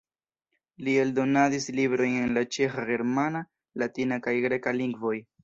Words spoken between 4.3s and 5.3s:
greka lingvoj.